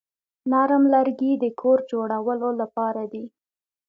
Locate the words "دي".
3.11-3.23